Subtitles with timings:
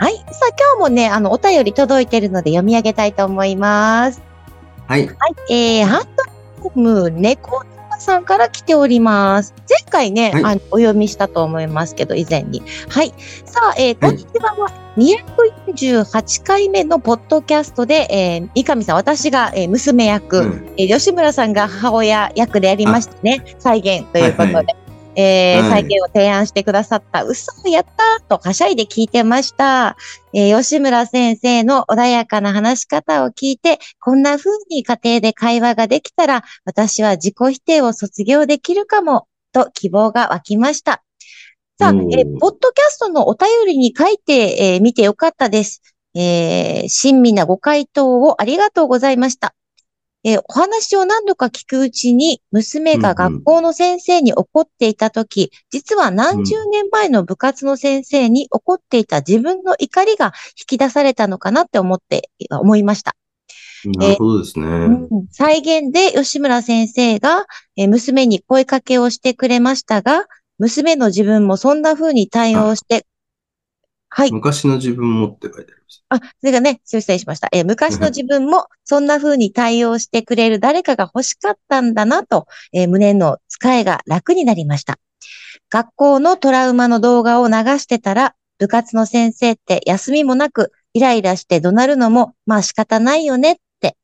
[0.00, 4.22] はいさあ今日もねあのお便り届いているので読み上げたいと思います
[4.88, 6.08] はいはいえー、ハン
[6.64, 7.62] ドム猫
[7.98, 9.54] さんから来ております。
[9.68, 12.62] 前回ね、はい、あのお読みしたと思いますけど、以前に。
[12.88, 13.12] はい。
[13.44, 14.56] さあ、えー、こんにちは。
[14.96, 23.44] 248回目のポッドキャストで、えー、三上さん、私が、えー、娘役、うん、えー、吉村さんが母親役でやりましたね。
[23.58, 24.54] 再現ということで。
[24.54, 24.76] はいはい
[25.16, 29.96] えー、再現を提案してくださった、嘘をやったとはしゃいで聞いてました。
[30.32, 41.02] えー、吉村先生の穏やかな話し方を聞いて、こんな風に家庭で会話ができたら、私は自己否定を卒業できるかも、と希望が湧きました。
[41.78, 45.82] さあ、えー、ポッドキャストのお便りに書いて、えー、見てよかったです。
[46.14, 49.54] えー、親身なご回答をありがとうございました。
[50.24, 63.16] えー、お話を何度か聞くうちに、娘が学校の先生に怒っていたとき、うんうん、実は何十年前の部活の先生に怒っていた自分の怒りが引き出されたのかなって思って、思いました。
[63.84, 64.66] なるほどですね。
[64.66, 67.46] えーうん、再現で吉村先生が、
[67.76, 70.26] えー、娘に声かけをしてくれましたが、
[70.58, 73.06] 娘の自分もそんな風に対応して
[74.10, 74.32] はい。
[74.32, 75.79] 昔の自分もって書いてあります。
[76.08, 77.48] あ、それがね、失礼しました。
[77.52, 84.98] えー、昔の自分もそんな風に対応してくれる誰かが欲しかったんだなと、えー、胸の使いが楽になりました。
[85.70, 93.96] 学校のトラウマの動画を流してたら、部活の先生って休みもなくイライラして怒鳴るのも、まあ仕方ないよねって、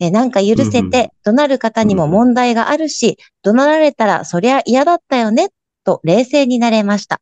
[0.00, 5.48] えー、なんか許せて怒鳴る方にも問題があるし、怒鳴られたらそりゃ嫌だったよね、
[5.84, 7.20] と冷静になれました。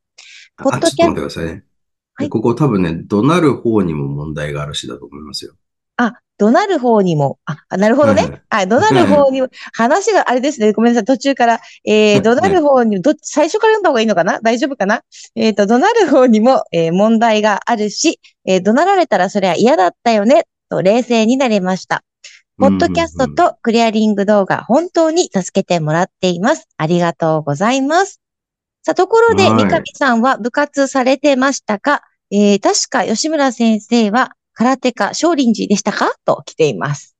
[0.56, 1.73] ポッドキャスト。
[2.14, 5.54] はい、ここ多分ね、怒鳴る方にも問題があるしだと思いますよ。
[5.96, 7.38] あ、怒鳴る方にも。
[7.44, 8.42] あ、なるほどね。
[8.50, 10.72] はい、怒鳴る方にも、話があれですね。
[10.72, 11.04] ごめんなさい。
[11.04, 11.60] 途中から。
[11.84, 14.40] えー、怒鳴る方に、ど、最初から読んだ方がいいのかな？
[14.40, 15.02] 大丈夫かな？
[15.36, 22.02] えっ、ー、と、怒鳴る方にも、えー、問題があるし、えー、怒鳴られたらそれは嫌だったよね、と冷静になれました。
[22.58, 26.68] ポッドキャストとクリアリング動画、本当に助けてもらっています。
[26.76, 28.20] ありがとうございます。
[28.86, 32.02] さあ、ところで、三上さんは部活されてましたか？
[32.30, 36.12] えー、確か吉村先生は空手家少林寺でしたか？
[36.26, 37.16] と来ています。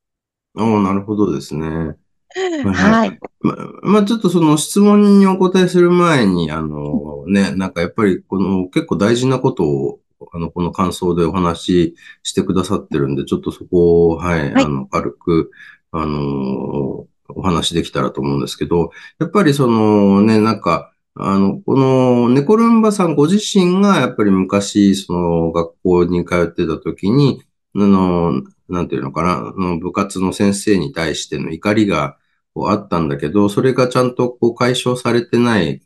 [0.58, 1.97] ああ、なるほどですね。
[2.36, 3.19] はい。
[3.41, 10.00] ま、まあ、ちょっとその質問にお答えする前に、あのね、なんかやっぱりこの結構大事なことを、
[10.34, 11.94] あの、この感想でお話し
[12.25, 15.50] してくださってるんで、ちょっとそこを、はい、はい、あの、軽く、
[15.92, 27.42] あのお話できたらと思うんですけど、やっぱりそのね、なんか、あの、このネコルンバさんご自身がやっぱり昔、その学校に通ってた時に、
[27.76, 32.19] あの、なんていうのかな、部活の先生に対しての怒りが
[32.52, 35.82] こうあったんだけど、それがちゃんとこう解消されてない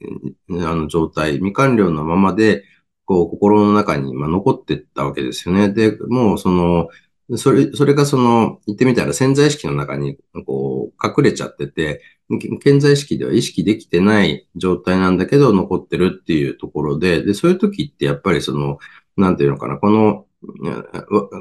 [0.51, 2.65] あの状態、未完了のままで、
[3.05, 5.71] こう心の中に残ってったわけですよね。
[5.71, 6.89] で、もうその、
[7.37, 10.17] それ、それがその、言ってみたら潜在意識の中に、
[10.47, 12.03] こう、隠れちゃってて、
[12.63, 18.79] 潜在意識では意識できてない状態なんだけど、残ってるっていうところで、で、そういう時ってやっぱりその、
[19.17, 20.27] なんていうのかな、この、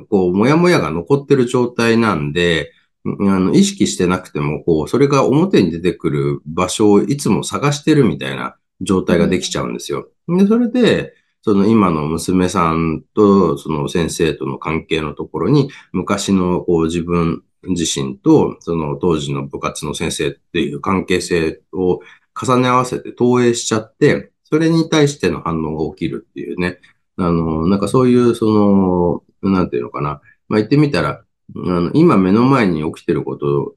[0.10, 2.74] こう、もやもやが残ってる状態なんで、
[3.06, 10.10] あの、意識してなくても、こう、それが表に出てくる場所をいつも探してるみたいな状態ができちゃうんですよ。
[10.28, 22.02] で、それで、その今の娘さんとその先生との関係のところに、昔のこう自分自身とその当時の部活の先生っていう関係性を
[22.40, 26.80] 重ね合わせて投影しちゃって、それに対しての反応が起きるっていうね。
[27.18, 30.22] あの、なんかそういう、その、なんていうのかな。
[30.48, 31.24] まあ、言ってみたら、
[31.56, 33.76] あの今目の前に起きてること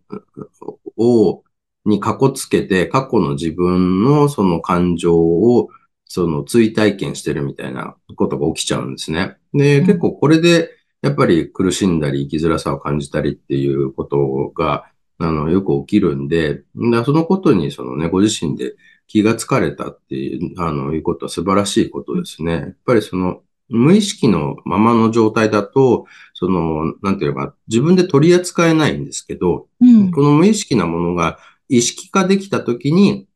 [0.97, 1.43] を、
[1.87, 5.71] に過去つけて、過去の自分のその感情を
[6.13, 9.37] その追体験してるみたいなことが起きちゃうんですね。
[9.55, 10.69] で、結構これで、
[11.03, 16.65] やっぱり苦しんだり生きづらさを感じたりっていうことが、あの、よく起きるんで、
[17.05, 18.75] そのことにそのね、ご自身で
[19.07, 22.53] 気がつかれたっていう、あの、いうことは素晴らしいことですね。
[22.53, 33.29] やっぱりその、無意識のままの状態だと、その、なんていうか、自分で取り扱えないんですけど、うん、この無意識なものが意識化できたときに、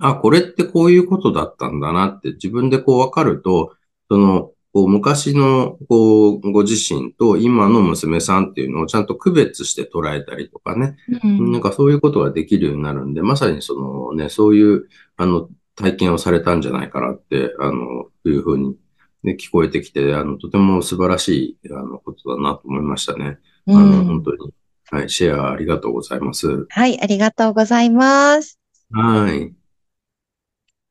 [0.00, 3.74] あ、これってこういうことだったんだなって自分でこうわかると、
[4.10, 18.76] その、こう昔のこうご自身と今の娘さんっていうのをちゃんと区別して捉えたりとかね、うん、なんかそういうことができるようになるんで、まさにそのね、そういうあの体験をされたんじゃないかなって、あの、いうふうに、
[19.22, 23.38] ね、聞こえてきて、あの、とても素晴らしい、あの、ことだなと思いましたね。
[23.66, 24.52] あの、本当に。
[24.90, 26.66] はい、シェアありがとうございます。
[26.68, 28.58] はい、ありがとうございます。
[28.90, 29.59] はい。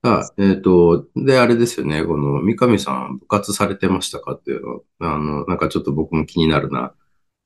[0.02, 6.94] あ、えっ、ー、と、で、あれですよね、この、三上さん、部活されてましたかっていうの、あの、なんかちょっと僕も気になるな。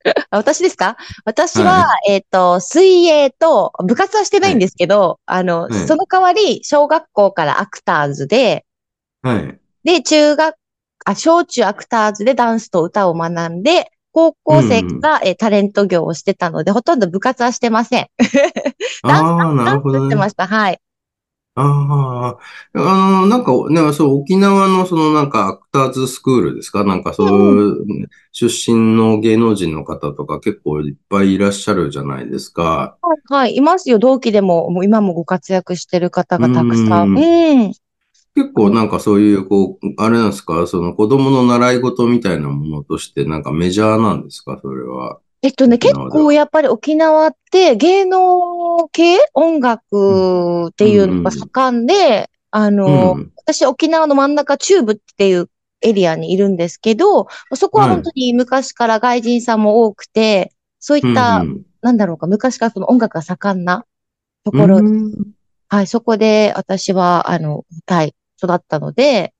[0.29, 0.97] 私ですか？
[1.25, 8.65] 私は、はい、えっ、ー、と、水泳と、部活はしてないんですけど、はい、あの、はい、その代わり、小学校からアクターズで、
[9.23, 9.59] はい。
[9.83, 10.55] で、中学、
[11.05, 18.07] あ、小中アクターズでダンスと歌を学んで、高校生が、うん、えタレント業をしてたので、ほとんど部活はしてません。
[19.03, 20.45] ダンス、ダンスしてました。
[20.45, 20.79] はい。
[21.55, 22.35] あ
[22.73, 26.83] あ、あの、なんか、ね、そう、沖縄のそのなんかアクターズスクールですか？
[26.83, 32.97] なんかそういう、出身の芸能人の方とか結構いっぱいいらっしゃるじゃないですか。
[33.01, 33.99] はい、はい、いますよ。
[33.99, 37.09] 同期でも、もう今もご活躍してる方がたくさん。
[37.09, 37.73] うん。
[38.35, 45.19] 結構なんかそういう、こう、あれなんですか、その子供の習い事みたいなものとしてなんかメジャーなんですか、それは。
[45.43, 55.49] えっとね、結構やっぱり沖縄って芸能系音楽っていうのが盛んで、あの、うん、私沖縄の真ん中中部っていう
[55.81, 63.85] エリアにいるんですけど、そこは本当に昔から外人さんも多くて、そういった、うん、なんだろうか、昔からその音楽が盛んな
[64.43, 65.13] ところ、うん、
[65.67, 69.33] はい、そこで私は、あの、はい、育ったので、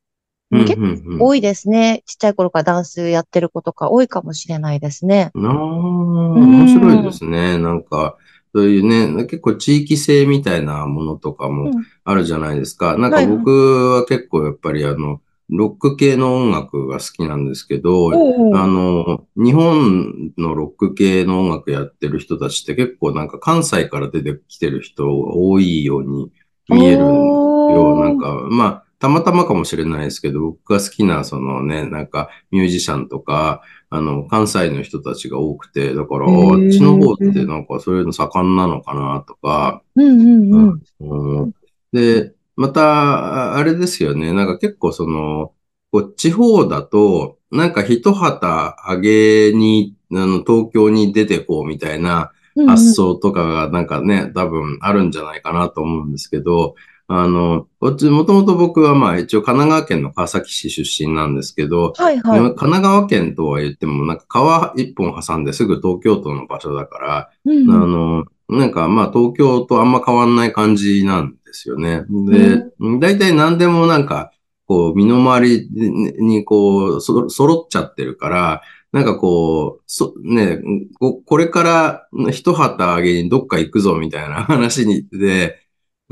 [0.52, 2.04] 結構多いですね。
[2.06, 5.32] ちっちゃい頃からダンスやってる子とか多いかもしれないですね。
[5.36, 7.58] ああ、面白いですね。
[7.58, 8.18] なんか、
[8.54, 11.72] そういうね、結構地域性みたいなものとかも
[12.04, 12.96] あるじゃないですか。
[12.96, 13.50] うん、なんか僕
[13.92, 18.12] は結構やっぱりあの、ロック系の音楽が好きなんですけど、
[18.56, 26.32] あの、日本のロック系の音楽やってる人たちって結構なんか関西から出てきてる人多いように
[26.70, 28.00] 見えるよ。
[28.00, 39.82] なんか、まあ、たまたまかもしれないですけど、僕が好きな、そのね、なんか、ミュージシャンとか、あの、関西の人たちが多くて、だから、あっちの方ってなんかそういうの盛んなのかなとか、
[41.92, 45.52] で、また、あれですよね、なんか結構その、
[45.92, 56.76] こう地方だと、なんか一旗上げに、あの、東京に出てこうみたいな発想とかがなんかね、多分あるんじゃないかなと思うんですけど、
[57.16, 72.04] あの、こっち、もともと僕はまあ一応神奈川県の川崎市出身なんですけど、はいはい、神奈川県とは言ってもなんか川一本挟んですぐ東京都の場所だから、うん、あの、なんかまあ東京とあんま変わんない感じなんですよね。
[72.10, 72.64] で、
[73.00, 74.32] 大体何でもなんか、
[74.66, 75.70] こう、身の回り
[76.20, 78.62] にこう、そ揃っちゃってるから、
[78.92, 80.60] なんかこう、そ、ね、
[81.00, 85.63] ここれから一旗あげにどっか行くぞみたいな話にで、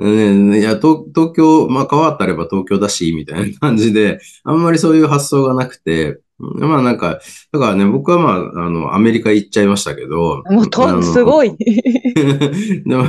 [0.02, 7.20] ね、いや東、東京、まあ川たれば東京だし、みたいな感じで、あんまりそういう発想がなくて、まあなんか、
[7.52, 10.44] だからね、僕はまあ、あの、アメリカ行っちゃいましたけど。
[10.50, 11.56] もうと、すごい。
[12.84, 13.06] でも、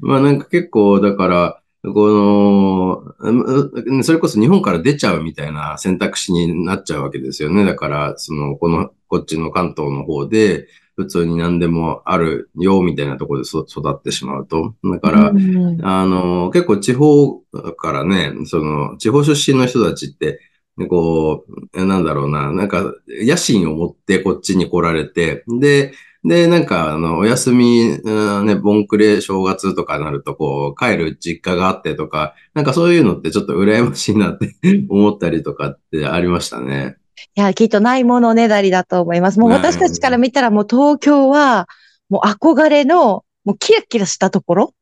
[0.00, 1.60] まあなんか結構、だから、
[1.92, 7.66] この、それこそ日本から出ちゃうみたいな選択肢になっちゃうわけですよね。
[7.66, 14.74] だから、その、この、こっちの関東の方で、普通に何でもあるよ、みたいなところで育ってしまうと。
[14.84, 17.40] だから、うん、あの、結構地方
[17.76, 20.40] からね、その、地方出身の人たちって、
[20.88, 25.92] こう、なんだろうな、なんか、野心を持ってこっちに来られて、で、
[26.24, 34.56] で、なんか、あの、お休み、ね、ボンクレ正月とかなると、こう、帰る実家があってとか、なんかそういうのってちょっと羨ましいなって
[34.88, 36.96] 思ったりとかってありましたね。
[37.36, 39.40] いや、きっとないものねだりだと思います。
[39.40, 41.68] もう私たちから見たらもう東京は、
[42.08, 44.74] もう憧れの、もうキラキラしたところ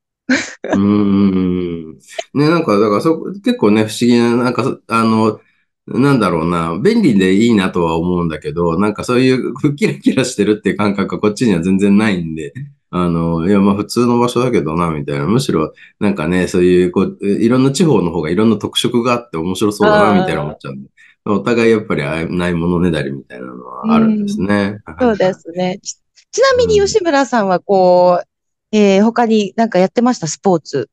[0.75, 1.93] うん。
[2.35, 5.41] ね、なんか、だからそ、結構ね、不思議な、なんか、あの、
[5.87, 12.55] なんだろうな、便利でいいなとは思うんだけど、なんかそういうキラキラしてるっていう感覚がこっちには全然ないんで、
[12.91, 15.27] あの、いや、まあ普通の場所だけどな、みたいな。
[15.27, 20.91] むしろ、なんかね、そういう、こう、いろんな地方の方がいろんな特色があって面白そうだな、みたいな思っちゃうんで。
[21.25, 24.79] お互いやっぱりないものねだりみたいなのはあるんですね。
[24.87, 25.79] うん、そうですね。
[25.83, 30.27] ちなみに吉村さんはこう、えー、他になんかやってました？
[30.27, 30.91] スポーツ。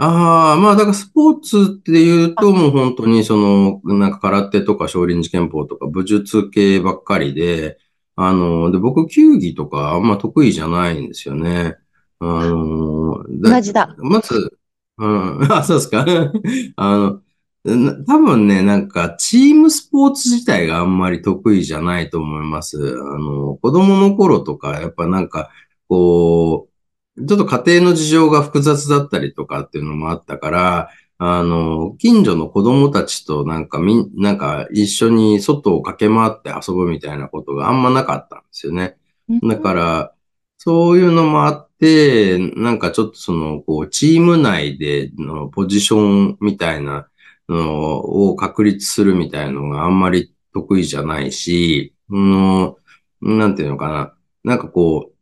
[0.00, 7.78] ああ、まあだからスポーツって言うともう本当にその、なんか空手とか少林寺拳法とか武術系ばっかりで、
[8.14, 11.76] あの、で、僕球技とかあんま得意じゃないんですよね。
[12.20, 13.94] あの、同じだ。
[13.98, 14.58] まず、
[14.98, 16.04] うん、 あ、そうですか。
[16.76, 17.20] あの、
[18.06, 22.78] 多分ね、なんか、チームスポーツ自体があんまり得意じゃないと思います。
[22.78, 25.50] あの、子供の頃とか、やっぱなんか、
[25.88, 26.68] こ
[27.16, 38.96] う、ちょっと家庭の事情が複雑だったりとかっていうのもあったから、あの、近所の子供たちとなんかみん、なんか一緒に外を駆け回って遊ぶみたいなことがあんまなかったんですよね。
[39.42, 40.14] だから、
[40.58, 47.08] そういうのもあって、なんかちょっとその、こう、チーム内でのポジションみたいな
[47.48, 52.74] のを確立するみたいなのがあんまり得意じゃないし、うん、
[53.20, 54.14] なんていうのかな。
[54.44, 55.12] なんかこ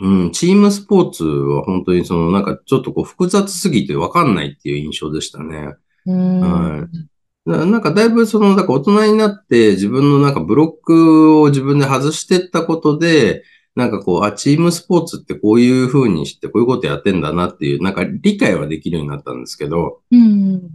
[0.00, 5.74] う、うん、チームスポーツは本当にそのなんかちょっとこう複雑すぎてわかんないっていう印象でしたね。
[6.06, 7.08] うん、はい。
[7.48, 13.42] なんかだいぶその、なんか大人になって自分のなんかブロックを自分で外していったことで、
[13.74, 20.74] なんかこう、あ、チームスポーツってこういう風にしてこういうことやってんだなっていう、なんか理解はできるようになったんですけど、うん、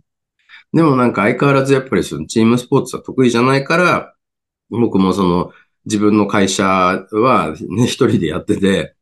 [0.74, 4.16] でもなんか相変わらずやっぱりそのチームスポーツは得意じゃないから、
[4.70, 5.52] 僕もその
[5.86, 8.96] 自分の会社はね、 一人でやってて、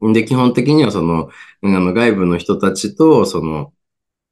[0.00, 1.30] で、基本的にはその、
[1.62, 3.72] あの、外部の人たちと、その、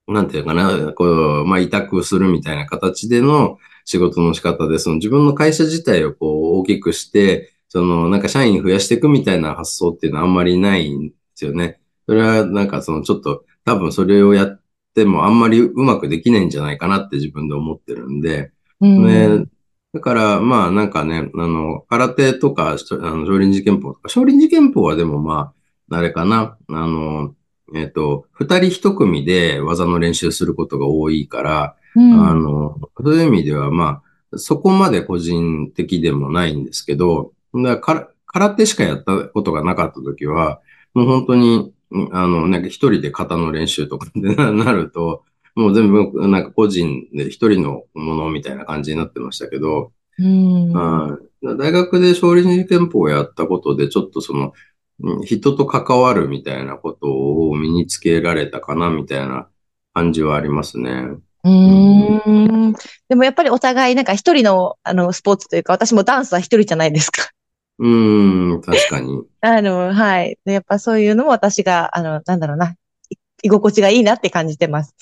[0.06, 11.80] なんていうかな、こう、まあ、委託するみたいな形での仕事の仕方で、その自分の会社自体をこう、大きくして、その、なんか社員増やしていくみたいな発想っていうのはあんまりないんですよね。
[12.06, 14.62] それは、なんかその、ちょっと、多分それをやっ
[14.98, 18.50] てもあんまりうまくできないんじゃないかなって自分で思ってるんで、
[18.80, 19.46] うん、ね、
[19.94, 25.52] だから、まあなんかね、あの、空手とか、あの少林寺拳法とか、少林寺拳法はでもま
[25.90, 27.34] あ、あれかな、あの、
[27.74, 34.02] えっ、ー、と、二人一組で技の練習することが多いから、うん、あの、そういう意味では、ま
[34.32, 40.60] あ、そこまで個人的でもないんですけど、だから空手しかやったことがなかった時は、
[40.92, 41.72] もう本当に、
[42.12, 50.73] あの、なんか一人で型の練習とかで なると、もう全部なんか個人で一人のものみたいな感じになってましたけど、うん、
[51.42, 54.52] 大学で少林寺拳法をやったことで、ちょっとその、
[55.25, 57.07] 人と関わるみたいなこと
[57.49, 59.49] を身につけられたかなみたいな
[59.95, 61.04] 感じはありますね。
[61.45, 62.75] うん。
[63.09, 67.30] でもやっぱりお互いなんか一人のあのスポーツというか、私もダンスは一人じゃないですか。
[67.78, 67.88] う
[68.56, 69.23] ん、確かに。
[69.40, 70.38] あの、はい。
[70.44, 72.75] やっぱそういうのも私が、あの、なんだろうな、
[73.42, 74.94] 居心地がいいなって感じてます。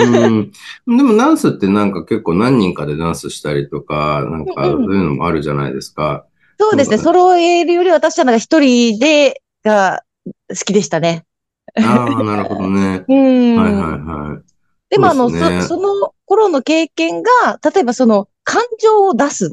[0.00, 0.52] うん。
[0.86, 6.26] でもダンスってなんか結構何人かでダンスしたりとか、なんかそういうのもあるじゃないですか。
[6.58, 6.98] そうですね。
[6.98, 10.02] 揃えるより私はなんか一人でが
[10.48, 11.24] 好きでしたね。
[11.76, 13.04] ああ、なるほどね。
[13.08, 13.56] うん。
[13.56, 14.42] はいはいはい。
[14.88, 19.52] でもあの、そ、ね、その頃の経験が、例えばその感情を出す。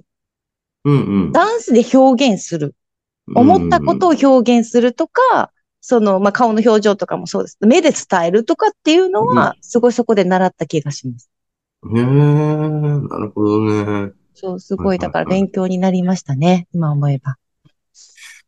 [0.85, 1.31] うんうん。
[1.31, 2.75] ダンスで表現する。
[3.35, 7.57] 思ったことを表現するとか、その、まあ、顔の表情とかもそうです。
[7.61, 11.29] 目で伝えるとかっていうのは、すごいそこで習った気がします。
[11.93, 14.13] へえ、なるほどね。
[14.33, 17.37] そう、すごい、だから勉強になりましたね、今思えば。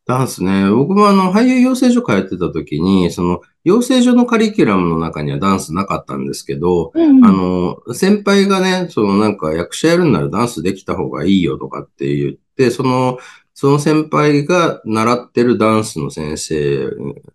[0.06, 0.70] ダンスね。
[0.70, 13.18] 僕もあの、俳優養成所通ってた時に、その、養成所のカリキュラムの中にはダンスなかったんですけど、うん、あの、先輩がね、そのなんか役者やるんならダンスできた方がいいよとかって言って、その、
[13.52, 16.90] その先輩が習ってるダンスの先生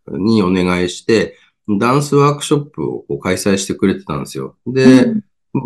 [0.07, 1.35] にお願いして、
[1.67, 4.55] ダンスワークショップをこう開催してくれてたんですよ。
[4.65, 5.23] で、うん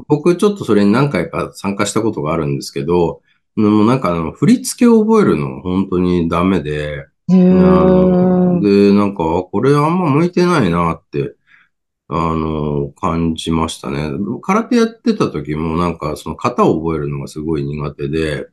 [0.07, 3.21] 僕ちょっとそれに何回か参加したことがあるんですけど、
[3.55, 7.07] もうなんかあの、振り付けを覚えるの本当にダメで、
[8.61, 11.35] で、なんか、これあんま向いてないなって、
[12.07, 14.11] あの、感じましたね。
[14.41, 18.47] 空手やってた時もなんかその型を覚えるのがすごい苦手で、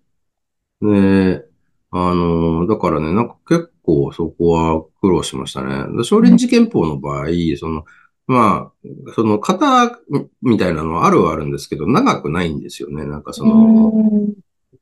[0.81, 1.45] で、
[1.91, 6.05] あの、だからね、なんか結構そこは苦労しましたね。
[6.05, 7.27] 少林寺拳法の場合、
[7.59, 7.85] その、
[8.27, 9.99] まあ、その型
[10.41, 13.05] みたいなのはあるはあるんですけど、長くないんですよね。
[13.05, 14.33] なんかその、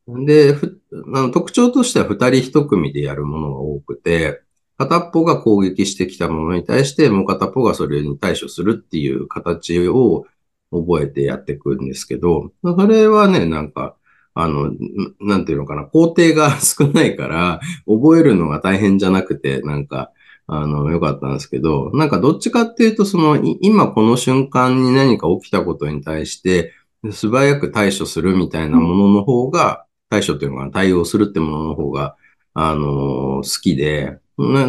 [0.08, 0.54] で、
[1.14, 4.42] あの特徴としては二人一組でやるものが多くて、
[4.78, 10.26] 片っぽが攻撃してきたものに対して、もう片っぽがそれに対処するっていう形を
[10.72, 13.96] 覚えてやっていくんですけど、それはね、なんか、
[14.34, 14.72] あの、
[15.20, 20.12] なんていうのかな、工程が少ないから、覚えるのが大変じゃなくて、なんか、
[20.46, 26.72] あの、良かったんですけど、なんかどっちかっていうと、その、今この瞬間に何か起きたことに対して、
[27.12, 32.16] 素早く対処するみたいなものの方が、対処っていうのが対応するってものの方が、
[32.54, 34.18] あの、好きで、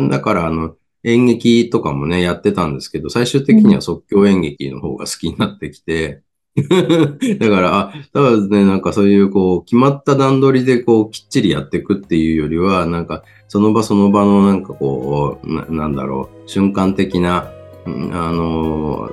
[0.09, 6.21] だから、あの、演劇とかもね、やってたんですけど、最終的には即興演劇の方が好きになってきて、
[7.39, 17.51] だから、あ、ただね、なんかそういうこう、決まった段取りでこう、きっちりやっていくっていうよりは、なんか、その場その場のなんかこう、ななんだろう、瞬間的な、
[17.85, 17.89] あ
[18.31, 19.09] の、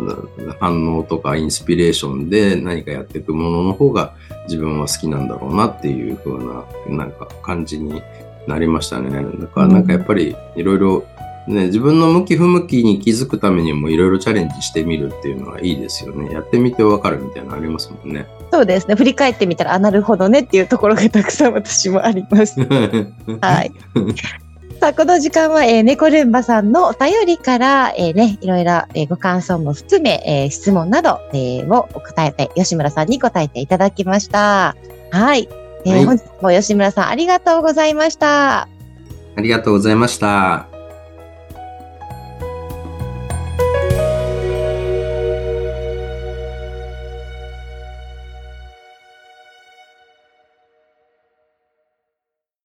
[0.61, 8.03] 反応とかインスピレーションで何かやっていくものの方が自分は好きなんだろうなっていう風な、なんか感じに
[8.47, 9.11] なりましたね。
[9.11, 11.05] だからなんかやっぱりいろいろ
[11.49, 16.31] ね、自分の向き不向きに気づくためにもいろいろチャレンジしてみるっていうのはいいですよね。
[16.31, 18.27] やってみてわかるみたいなのありますもんね。
[18.53, 18.95] そうですね。
[18.97, 22.61] 振り返ってみたら、あ、なるほどねっていうところがたくさん私もあります。
[23.41, 23.73] はい。
[24.81, 34.77] さあ、この時間は、えー、猫ルンバさんのお便りから、えー、ね、いろいろ、えー、ご感想も含め、えー、質問など、えー、を答えて、吉村さんに答えていただきました。
[35.11, 35.49] はい。
[35.85, 38.69] えー、はい、本日も吉村さんありがとうございました。
[39.37, 40.78] ありがとうございました。